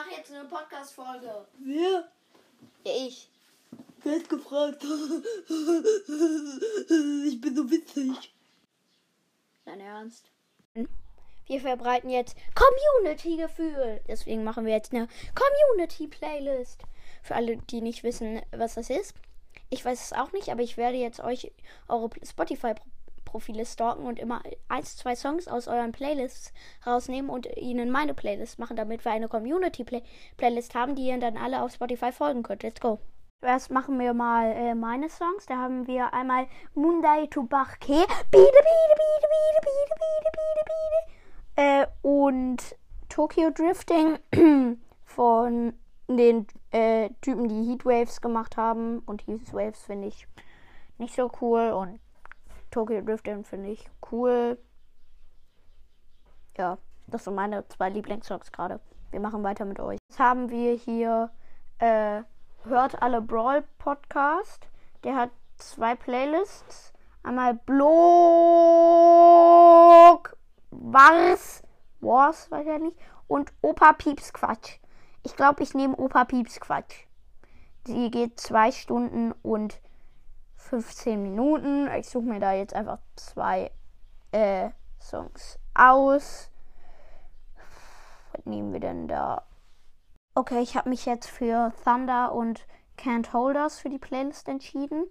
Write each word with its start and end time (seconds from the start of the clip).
mache 0.00 0.16
jetzt 0.16 0.32
eine 0.32 0.44
Podcast-Folge. 0.44 1.46
Wer? 1.58 2.08
Ja, 2.84 2.92
ich. 3.06 3.28
Wer 4.02 4.18
hat 4.18 4.28
gefragt? 4.30 4.82
ich 7.26 7.40
bin 7.40 7.54
so 7.54 7.70
witzig. 7.70 8.34
Dein 9.66 9.80
Ernst? 9.80 10.30
Wir 11.46 11.60
verbreiten 11.60 12.08
jetzt 12.08 12.34
Community-Gefühl. 12.54 14.00
Deswegen 14.08 14.42
machen 14.42 14.64
wir 14.64 14.72
jetzt 14.72 14.94
eine 14.94 15.06
Community-Playlist. 15.34 16.80
Für 17.22 17.34
alle, 17.34 17.58
die 17.58 17.82
nicht 17.82 18.02
wissen, 18.02 18.40
was 18.52 18.76
das 18.76 18.88
ist. 18.88 19.14
Ich 19.68 19.84
weiß 19.84 20.02
es 20.02 20.14
auch 20.14 20.32
nicht, 20.32 20.48
aber 20.48 20.62
ich 20.62 20.78
werde 20.78 20.96
jetzt 20.96 21.20
euch 21.20 21.52
eure 21.88 22.08
Profile 23.30 23.64
stalken 23.64 24.06
und 24.06 24.18
immer 24.18 24.42
ein, 24.68 24.82
zwei 24.82 25.14
Songs 25.14 25.46
aus 25.46 25.68
euren 25.68 25.92
Playlists 25.92 26.52
rausnehmen 26.84 27.30
und 27.30 27.46
ihnen 27.56 27.90
meine 27.90 28.12
Playlist 28.12 28.58
machen, 28.58 28.76
damit 28.76 29.04
wir 29.04 29.12
eine 29.12 29.28
Community-Playlist 29.28 30.74
haben, 30.74 30.96
die 30.96 31.06
ihr 31.06 31.18
dann 31.18 31.36
alle 31.36 31.62
auf 31.62 31.72
Spotify 31.72 32.10
folgen 32.10 32.42
könnt. 32.42 32.62
Let's 32.62 32.80
go. 32.80 32.98
Erst 33.42 33.70
machen 33.70 33.98
wir 33.98 34.12
mal 34.12 34.52
äh, 34.52 34.74
meine 34.74 35.08
Songs. 35.08 35.46
Da 35.46 35.56
haben 35.56 35.86
wir 35.86 36.12
einmal 36.12 36.46
Mundai 36.74 37.26
Tubach 37.26 37.78
Ke. 37.78 37.94
Biede, 37.94 38.06
biede, 38.32 38.94
biede, 39.00 39.26
biede, 39.30 39.60
biede, 39.62 39.94
biede, 40.00 40.30
biede, 40.36 40.64
biede. 40.66 41.82
Äh, 41.82 41.86
und 42.02 42.76
Tokyo 43.08 43.50
Drifting 43.50 44.18
von 45.04 45.72
den 46.08 46.46
äh, 46.70 47.10
Typen, 47.22 47.48
die 47.48 47.70
Heatwaves 47.70 48.20
gemacht 48.20 48.56
haben. 48.56 48.98
Und 49.00 49.26
Heatwaves 49.26 49.84
finde 49.84 50.08
ich 50.08 50.26
nicht 50.98 51.14
so 51.14 51.30
cool. 51.40 51.70
Und 51.70 51.98
Tokyo 52.70 53.00
Drifting 53.00 53.44
finde 53.44 53.70
ich 53.70 53.88
cool. 54.10 54.58
Ja, 56.56 56.78
das 57.06 57.24
sind 57.24 57.34
meine 57.34 57.66
zwei 57.68 57.88
Lieblingssongs 57.88 58.52
gerade. 58.52 58.80
Wir 59.10 59.20
machen 59.20 59.42
weiter 59.42 59.64
mit 59.64 59.80
euch. 59.80 59.98
Jetzt 60.08 60.20
haben 60.20 60.50
wir 60.50 60.74
hier 60.74 61.30
äh, 61.78 62.22
Hört 62.64 63.00
alle 63.00 63.22
Brawl 63.22 63.64
Podcast. 63.78 64.68
Der 65.02 65.16
hat 65.16 65.30
zwei 65.56 65.94
Playlists. 65.94 66.92
Einmal 67.22 67.54
Blog 67.54 67.80
Wars. 70.70 71.62
Wars, 72.00 72.50
weiß 72.50 72.66
ich 72.66 72.80
nicht. 72.80 72.98
Und 73.28 73.50
Opa 73.62 73.94
Pieps 73.94 74.34
Quatsch. 74.34 74.78
Ich 75.22 75.36
glaube, 75.36 75.62
ich 75.62 75.72
nehme 75.72 75.96
Opa 75.96 76.26
Pieps 76.26 76.60
Quatsch. 76.60 77.06
Die 77.86 78.10
geht 78.10 78.38
zwei 78.38 78.72
Stunden 78.72 79.32
und 79.42 79.80
15 80.70 81.20
Minuten. 81.20 81.88
Ich 81.98 82.08
suche 82.08 82.24
mir 82.24 82.38
da 82.38 82.52
jetzt 82.52 82.74
einfach 82.74 82.98
zwei 83.16 83.72
äh, 84.30 84.70
Songs 85.00 85.58
aus. 85.74 86.48
Was 88.32 88.46
nehmen 88.46 88.72
wir 88.72 88.78
denn 88.78 89.08
da? 89.08 89.42
Okay, 90.36 90.60
ich 90.62 90.76
habe 90.76 90.88
mich 90.88 91.06
jetzt 91.06 91.28
für 91.28 91.72
Thunder 91.84 92.32
und 92.32 92.66
Can't 92.96 93.32
Holders 93.32 93.80
für 93.80 93.88
die 93.88 93.98
Playlist 93.98 94.46
entschieden. 94.46 95.06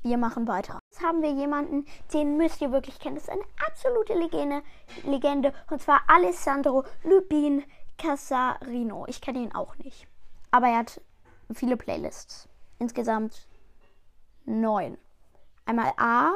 Wir 0.00 0.16
machen 0.16 0.48
weiter. 0.48 0.78
Jetzt 0.90 1.02
haben 1.02 1.20
wir 1.20 1.32
jemanden, 1.32 1.84
den 2.14 2.38
müsst 2.38 2.62
ihr 2.62 2.72
wirklich 2.72 2.98
kennen. 2.98 3.16
Das 3.16 3.24
ist 3.24 3.30
eine 3.30 3.44
absolute 3.68 4.14
Legende, 4.14 4.62
Legende 5.02 5.52
und 5.70 5.82
zwar 5.82 6.00
Alessandro 6.08 6.84
Lupin 7.02 7.62
Casarino. 7.98 9.04
Ich 9.06 9.20
kenne 9.20 9.40
ihn 9.40 9.54
auch 9.54 9.76
nicht. 9.76 10.08
Aber 10.50 10.68
er 10.68 10.78
hat 10.78 11.02
viele 11.52 11.76
Playlists. 11.76 12.48
Insgesamt 12.78 13.46
neun. 14.44 14.98
Einmal 15.66 15.92
A, 15.96 16.32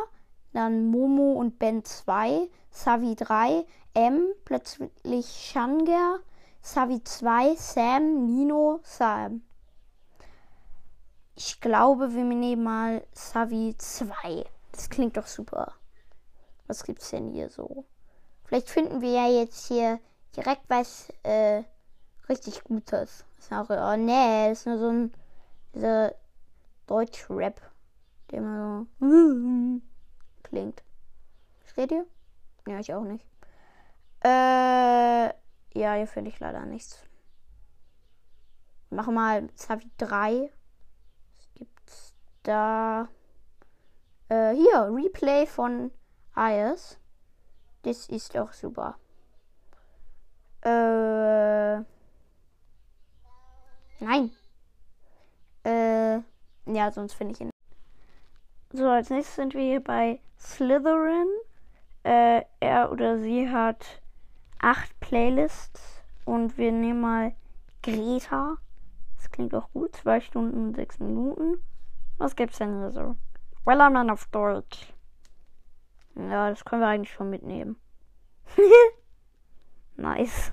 dann 0.53 0.87
Momo 0.87 1.33
und 1.33 1.59
Ben 1.59 1.84
2, 1.84 2.48
Savi 2.70 3.15
3, 3.15 3.65
M, 3.95 4.27
plötzlich 4.45 5.27
Shanger, 5.27 6.20
Savi 6.62 7.03
2, 7.03 7.55
Sam, 7.56 8.27
Nino, 8.27 8.81
Sam. 8.83 9.42
Ich 11.34 11.61
glaube, 11.61 12.15
wir 12.15 12.25
nehmen 12.25 12.65
mal 12.65 13.06
Savi 13.12 13.75
2. 13.78 14.45
Das 14.72 14.91
klingt 14.91 15.16
doch 15.16 15.27
super. 15.27 15.75
Was 16.66 16.84
gibt's 16.84 17.11
denn 17.11 17.31
hier 17.31 17.49
so? 17.49 17.84
Vielleicht 18.44 18.71
finden 18.71 19.00
wir 19.00 19.11
ja 19.11 19.28
jetzt 19.28 19.69
hier 19.69 20.00
direkt 20.37 20.62
was 20.69 21.12
äh, 21.22 21.62
richtig 22.28 22.65
Gutes. 22.65 23.25
Ist 23.38 23.53
auch, 23.53 23.71
oh 23.71 23.97
nee, 23.97 24.49
das 24.49 24.61
ist 24.61 24.66
nur 24.66 24.78
so 24.78 24.88
ein 24.88 25.12
Deutsch-Rap, 26.87 27.61
der 28.31 28.39
immer 28.39 28.87
so 29.00 29.00
klingt. 30.43 30.83
Steht 31.66 31.93
ihr? 31.93 32.06
Ja, 32.66 32.81
ich 32.81 32.93
auch 32.93 33.05
nicht. 33.05 33.27
Äh, 34.25 35.28
ja, 35.78 35.94
hier 35.94 36.06
finde 36.06 36.31
ich 36.31 36.41
leider 36.41 36.65
nichts. 36.67 37.05
Machen 38.91 39.15
mal 39.15 39.49
Zavi 39.55 39.91
3. 39.99 40.50
Was 41.37 41.55
gibt's 41.55 42.15
da? 42.43 43.09
Äh, 44.28 44.55
hier, 44.55 44.91
Replay 44.93 45.47
von 45.47 45.91
IS. 46.37 46.99
Das 47.83 48.09
ist 48.09 48.34
doch 48.34 48.53
super. 48.53 48.97
Äh. 50.62 51.78
Nein. 54.00 54.33
Äh. 55.65 56.21
Ja, 56.67 56.91
sonst 56.91 57.15
finde 57.15 57.34
ich 57.34 57.41
ihn. 57.41 57.50
So, 58.71 58.87
als 58.87 59.09
nächstes 59.09 59.37
sind 59.37 59.55
wir 59.55 59.62
hier 59.62 59.83
bei 59.83 60.21
Slytherin. 60.39 61.27
Äh, 62.03 62.43
er 62.61 62.93
oder 62.93 63.19
sie 63.19 63.49
hat 63.49 64.03
acht 64.59 64.99
Playlists 65.01 66.03
und 66.27 66.59
wir 66.59 66.71
nehmen 66.71 67.01
mal 67.01 67.34
Greta. 67.83 68.59
Das 69.17 69.31
klingt 69.31 69.55
auch 69.55 69.71
gut. 69.73 69.97
Zwei 69.97 70.21
Stunden 70.21 70.69
und 70.69 70.77
sechs 70.77 70.99
Minuten. 70.99 71.62
Was 72.19 72.37
gibt's 72.37 72.59
denn 72.59 72.79
hier 72.79 72.91
so? 72.91 73.17
Well, 73.65 73.81
I'm 73.81 73.91
not 73.91 74.11
auf 74.11 74.27
Deutsch. 74.27 74.93
Ja, 76.15 76.50
das 76.50 76.62
können 76.62 76.83
wir 76.83 76.89
eigentlich 76.89 77.12
schon 77.12 77.31
mitnehmen. 77.31 77.77
nice. 79.97 80.53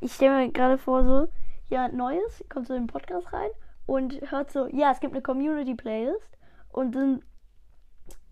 Ich 0.00 0.12
stelle 0.12 0.36
mir 0.36 0.52
gerade 0.52 0.76
vor, 0.76 1.02
so, 1.04 1.28
ja, 1.70 1.88
Neues, 1.88 2.44
kommt 2.50 2.66
so 2.66 2.74
in 2.74 2.82
den 2.82 2.88
Podcast 2.88 3.32
rein 3.32 3.50
und 3.86 4.30
hört 4.30 4.50
so, 4.50 4.66
ja, 4.66 4.90
es 4.92 5.00
gibt 5.00 5.14
eine 5.14 5.22
Community-Playlist 5.22 6.38
und 6.72 6.94
dann, 6.94 7.22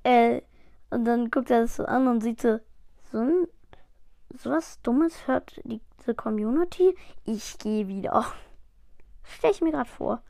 äh, 0.03 0.43
und 0.91 1.05
dann 1.05 1.31
guckt 1.31 1.51
er 1.51 1.63
das 1.63 1.77
so 1.77 1.85
an 1.85 2.09
und 2.09 2.23
sieht 2.23 2.41
so, 2.41 2.59
so, 3.11 3.19
ein, 3.19 3.47
so 4.35 4.51
was 4.51 4.81
Dummes 4.83 5.27
hört 5.27 5.61
die, 5.65 5.81
diese 5.99 6.15
Community. 6.15 6.97
Ich 7.25 7.59
gehe 7.59 7.89
wieder. 7.89 8.27
Stelle 9.25 9.53
ich 9.53 9.61
mir 9.61 9.73
gerade 9.73 9.89
vor. 9.89 10.23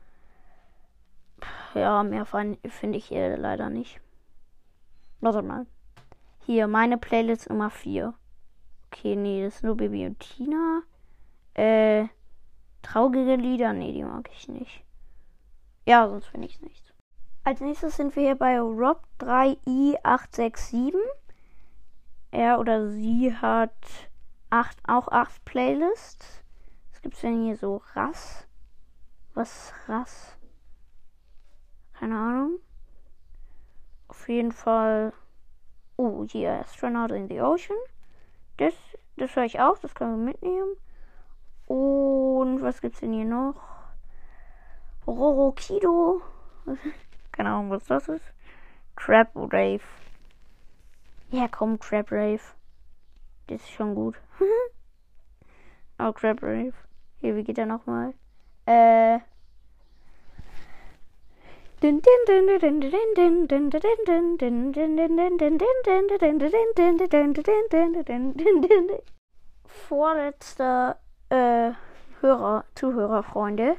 Ja, 1.73 2.03
mehr 2.03 2.25
finde 2.25 2.97
ich 2.97 3.05
hier 3.05 3.37
leider 3.37 3.69
nicht. 3.69 3.99
Warte 5.21 5.41
mal. 5.41 5.65
Hier, 6.45 6.67
meine 6.67 6.97
Playlist 6.97 7.49
Nummer 7.49 7.69
4. 7.69 8.13
Okay, 8.87 9.15
nee, 9.15 9.43
das 9.43 9.55
ist 9.55 9.63
nur 9.63 9.75
Baby 9.77 10.05
und 10.05 10.19
Tina. 10.19 10.81
Äh, 11.55 12.07
traurige 12.81 13.35
Lieder, 13.35 13.73
nee, 13.73 13.93
die 13.93 14.03
mag 14.03 14.29
ich 14.31 14.47
nicht. 14.47 14.82
Ja, 15.85 16.07
sonst 16.07 16.27
finde 16.27 16.47
ich 16.47 16.55
es 16.55 16.61
nicht. 16.61 16.93
Als 17.43 17.59
nächstes 17.59 17.97
sind 17.97 18.15
wir 18.15 18.23
hier 18.23 18.35
bei 18.35 18.57
Rob3i867. 18.57 20.93
Er 22.31 22.57
oder 22.59 22.89
sie 22.89 23.35
hat 23.35 23.75
acht, 24.49 24.77
auch 24.87 25.09
acht 25.09 25.43
Playlists. 25.43 26.41
Was 26.91 27.01
gibt 27.01 27.15
es 27.15 27.21
denn 27.21 27.43
hier 27.43 27.57
so? 27.57 27.81
Rass? 27.95 28.47
Was 29.33 29.73
Rass? 29.87 30.37
Keine 31.93 32.17
Ahnung. 32.17 32.59
Auf 34.07 34.29
jeden 34.29 34.53
Fall. 34.53 35.11
Oh, 35.97 36.23
hier, 36.25 36.59
Astronaut 36.59 37.11
in 37.11 37.27
the 37.27 37.41
Ocean. 37.41 37.75
Das, 38.57 38.73
das 39.17 39.35
höre 39.35 39.43
ich 39.43 39.59
auch, 39.59 39.77
das 39.79 39.95
können 39.95 40.17
wir 40.17 40.27
mitnehmen. 40.31 40.77
Und 41.65 42.61
was 42.61 42.79
gibt's 42.79 43.01
denn 43.01 43.11
hier 43.13 43.25
noch? 43.25 43.72
Rorokido. 45.07 46.21
Keine 47.31 47.49
Ahnung, 47.49 47.69
was 47.71 47.85
das 47.85 48.07
ist. 48.07 48.33
Trap 48.95 49.29
Rave. 49.35 49.81
Ja, 51.31 51.47
komm, 51.47 51.79
Trap 51.79 52.11
Rave. 52.11 52.41
Das 53.47 53.61
ist 53.61 53.71
schon 53.71 53.95
gut. 53.95 54.15
oh, 55.99 56.11
Trap 56.11 56.41
Rave. 56.41 56.73
Hier, 57.19 57.35
wie 57.35 57.43
geht 57.43 57.57
er 57.57 57.65
nochmal? 57.65 58.13
Äh. 58.65 59.19
Vorletzter 69.65 70.97
äh, 71.29 71.71
Hörer, 72.21 72.63
Zuhörerfreunde. 72.75 73.75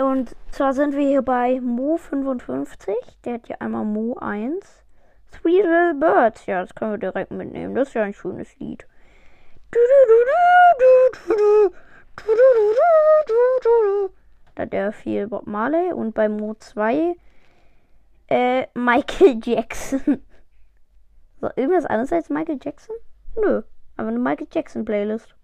Und 0.00 0.34
zwar 0.50 0.72
sind 0.72 0.94
wir 0.94 1.06
hier 1.06 1.20
bei 1.20 1.60
Mo 1.60 1.98
55. 1.98 2.94
Der 3.24 3.34
hat 3.34 3.46
hier 3.46 3.60
einmal 3.60 3.84
Mo 3.84 4.14
1. 4.14 4.82
Three 5.30 5.58
Little 5.58 5.94
Birds. 5.94 6.46
Ja, 6.46 6.62
das 6.62 6.74
können 6.74 6.92
wir 6.92 6.98
direkt 6.98 7.30
mitnehmen. 7.30 7.74
Das 7.74 7.88
ist 7.88 7.94
ja 7.94 8.04
ein 8.04 8.14
schönes 8.14 8.58
Lied. 8.58 8.86
Da 14.54 14.64
der 14.64 14.92
viel 14.92 15.28
Bob 15.28 15.46
Marley 15.46 15.92
und 15.92 16.14
bei 16.14 16.30
Mo 16.30 16.54
2 16.54 17.14
äh, 18.28 18.66
Michael 18.72 19.38
Jackson. 19.44 20.22
So, 21.42 21.48
irgendwas 21.56 21.84
anderes 21.84 22.12
als 22.12 22.30
Michael 22.30 22.58
Jackson? 22.62 22.96
Nö, 23.36 23.62
aber 23.96 24.08
eine 24.08 24.18
Michael 24.18 24.48
Jackson 24.50 24.84
Playlist. 24.84 25.34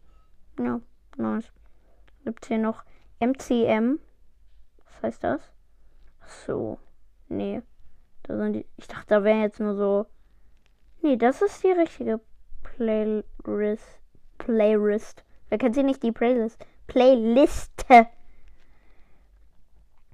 Ja, 0.58 0.80
nice. 1.16 1.52
Gibt's 2.24 2.48
hier 2.48 2.58
noch 2.58 2.84
MCM. 3.20 3.98
Was 4.96 5.02
heißt 5.02 5.24
das? 5.24 5.52
Ach 6.20 6.28
so. 6.28 6.78
Nee. 7.28 7.62
Da 8.22 8.36
sind 8.36 8.54
die. 8.54 8.66
Ich 8.76 8.88
dachte, 8.88 9.06
da 9.08 9.24
wären 9.24 9.42
jetzt 9.42 9.60
nur 9.60 9.74
so. 9.74 10.06
Nee, 11.02 11.16
das 11.16 11.42
ist 11.42 11.62
die 11.62 11.72
richtige 11.72 12.20
Playlist. 12.62 14.00
Playlist. 14.38 15.24
Wer 15.48 15.58
kennt 15.58 15.74
sie 15.74 15.82
nicht? 15.82 16.02
Die 16.02 16.12
Playlist. 16.12 16.64
Playliste. 16.86 18.08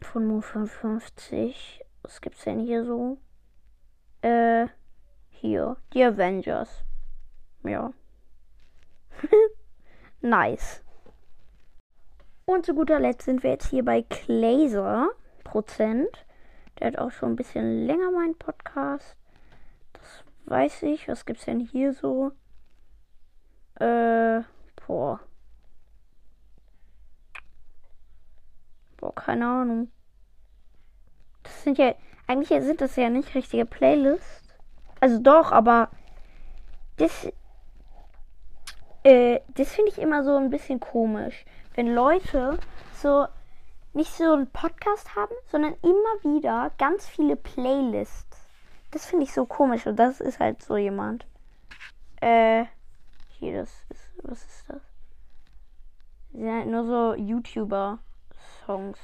Von 0.00 0.26
Mo 0.26 0.40
55. 0.40 1.85
Was 2.02 2.20
gibt's 2.20 2.44
denn 2.44 2.61
hier 2.61 2.85
so? 2.85 3.19
Äh. 4.23 4.67
Hier. 5.31 5.76
Die 5.94 6.05
Avengers. 6.05 6.85
Ja. 7.62 7.93
nice. 10.20 10.82
Und 12.52 12.66
zu 12.66 12.75
guter 12.75 13.00
Letzt 13.00 13.25
sind 13.25 13.43
wir 13.43 13.52
jetzt 13.52 13.70
hier 13.70 13.82
bei 13.82 14.02
Glaser 14.02 15.08
Prozent. 15.43 16.26
Der 16.78 16.88
hat 16.88 16.99
auch 16.99 17.10
schon 17.10 17.31
ein 17.31 17.37
bisschen 17.37 17.87
länger 17.87 18.10
meinen 18.10 18.37
Podcast. 18.37 19.16
Das 19.94 20.22
weiß 20.44 20.82
ich. 20.82 21.08
Was 21.08 21.25
gibt's 21.25 21.46
denn 21.46 21.60
hier 21.60 21.94
so? 21.94 22.32
Äh, 23.76 24.43
boah. 24.87 25.20
Boah, 28.99 29.14
keine 29.14 29.46
Ahnung. 29.46 29.90
Das 31.44 31.62
sind 31.62 31.78
ja, 31.78 31.94
eigentlich 32.26 32.62
sind 32.62 32.82
das 32.82 32.96
ja 32.96 33.08
nicht 33.08 33.34
richtige 33.34 33.64
Playlists. 33.64 34.54
Also 35.00 35.19
doch, 35.20 35.52
aber 35.52 35.88
das, 36.99 37.32
äh, 39.04 39.40
das 39.54 39.72
finde 39.72 39.90
ich 39.90 39.99
immer 39.99 40.25
so 40.25 40.37
ein 40.37 40.50
bisschen 40.50 40.81
komisch, 40.81 41.44
wenn 41.75 41.94
Leute 41.94 42.58
so 42.94 43.26
nicht 43.94 44.12
so 44.12 44.32
einen 44.32 44.50
Podcast 44.50 45.14
haben, 45.16 45.34
sondern 45.50 45.75
immer 45.82 46.34
wieder 46.34 46.70
ganz 46.78 47.08
viele 47.08 47.37
Playlists. 47.37 48.46
Das 48.90 49.06
finde 49.06 49.25
ich 49.25 49.32
so 49.32 49.44
komisch 49.46 49.87
und 49.87 49.96
das 49.96 50.20
ist 50.20 50.40
halt 50.40 50.62
so 50.62 50.76
jemand. 50.76 51.26
Äh, 52.20 52.64
hier, 53.38 53.60
das 53.60 53.70
ist, 53.88 54.10
was 54.22 54.44
ist 54.44 54.64
das? 54.69 54.82
Sie 56.32 56.38
sind 56.38 56.52
halt 56.52 56.69
nur 56.69 56.84
so 56.84 57.14
YouTuber-Songs. 57.14 58.99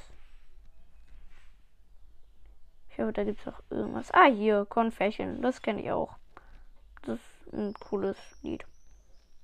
Ich 2.89 2.99
hoffe, 2.99 3.13
da 3.13 3.23
gibt 3.23 3.39
es 3.39 3.47
auch 3.47 3.61
irgendwas. 3.69 4.11
Ah, 4.11 4.25
hier, 4.25 4.65
Confession. 4.65 5.41
Das 5.41 5.61
kenne 5.61 5.81
ich 5.81 5.91
auch. 5.91 6.15
Das 7.03 7.19
ist 7.19 7.53
ein 7.53 7.73
cooles 7.75 8.17
Lied. 8.41 8.65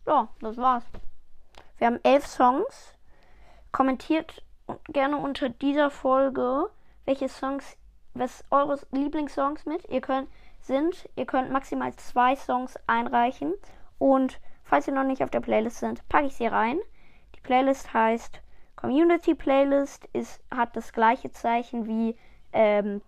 Ja, 0.06 0.28
das 0.40 0.57
war's. 0.57 0.84
Wir 1.78 1.88
haben 1.88 2.00
elf 2.04 2.28
Songs. 2.28 2.94
Kommentiert 3.72 4.44
gerne 4.88 5.18
unter 5.18 5.50
dieser 5.50 5.90
Folge, 5.90 6.69
welche 7.06 7.28
Songs, 7.28 7.75
was 8.13 8.44
eure 8.52 8.80
Lieblingssongs 8.92 9.66
mit 9.66 9.90
ihr 9.90 10.02
könnt 10.02 10.30
sind. 10.62 11.10
Ihr 11.16 11.25
könnt 11.25 11.52
maximal 11.52 11.94
zwei 11.96 12.36
Songs 12.36 12.75
einreichen 12.88 13.54
und 13.98 14.40
falls 14.63 14.88
ihr 14.88 14.94
noch 14.94 15.04
nicht 15.04 15.24
auf 15.24 15.30
der 15.30 15.42
Playlist 15.42 15.78
sind, 15.78 16.07
packe 16.07 16.28
ich 16.28 16.36
sie 16.36 16.48
rein. 16.48 16.80
Die 17.36 17.42
Playlist 17.42 17.94
heißt 17.94 18.42
Community 18.75 19.34
Playlist, 19.36 20.06
ist, 20.13 20.42
hat 20.52 20.75
das 20.75 20.94
gleiche 20.94 21.31
Zeichen 21.31 21.88
wie 21.88 22.16
ähm, 22.54 23.02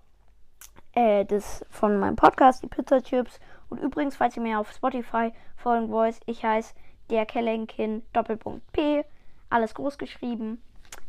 äh, 0.93 1.25
das 1.25 1.63
von 1.69 1.99
meinem 1.99 2.15
Podcast, 2.15 2.63
die 2.63 2.67
Pizza 2.67 3.01
Chips. 3.01 3.39
Und 3.69 3.79
übrigens, 3.81 4.15
falls 4.15 4.35
ihr 4.35 4.43
mir 4.43 4.59
auf 4.59 4.71
Spotify 4.71 5.31
folgen 5.55 5.89
wollt, 5.89 6.19
ich 6.25 6.43
heiße 6.43 6.73
der 7.10 7.26
Kellenkin 7.26 8.02
Doppelpunkt 8.12 8.70
P, 8.72 9.04
alles 9.50 9.74
groß 9.74 9.98
geschrieben. 9.98 10.62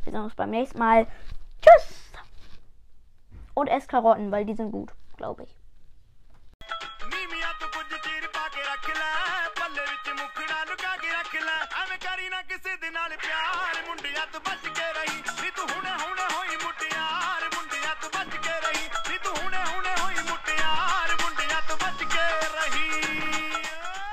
Wir 0.04 0.12
sehen 0.12 0.22
uns 0.22 0.34
beim 0.34 0.50
nächsten 0.50 0.78
Mal. 0.78 1.06
Tschüss! 1.62 2.12
Und 3.54 3.68
esst 3.68 3.88
Karotten, 3.88 4.30
weil 4.32 4.44
die 4.44 4.54
sind 4.54 4.72
gut, 4.72 4.90
glaube 5.16 5.44
ich. 5.44 5.54
ਨੀਵੀਆਂ 7.08 7.52
ਤੋਂ 7.60 7.68
ਕੁਝ 7.68 8.00
ਚੀਰ 8.04 8.26
ਪਾ 8.34 8.48
ਕੇ 8.48 8.62
ਰੱਖ 8.66 8.88
ਲੈ 8.98 9.10
ਪੱਲੇ 9.58 9.82
ਵਿੱਚ 9.90 10.08
ਮੁਖੜਾ 10.20 10.64
ਲੁਕਾ 10.70 10.96
ਕੇ 11.02 11.10
ਰੱਖ 11.10 11.34
ਲੈ 11.36 11.58
ਐਵੇਂ 11.82 11.98
ਕਰੀ 12.04 12.28
ਨਾ 12.28 12.40
ਕਿਸੇ 12.42 12.76
ਦੇ 12.82 12.90
ਨਾਲ 12.90 13.16
ਪਿਆਰ 13.24 13.82
ਮੁੰਡਿਆਂ 13.88 14.26
ਤੋਂ 14.32 14.40
ਬਚ 14.40 14.68
ਕੇ 14.78 14.92
ਰਹੀ 14.98 15.27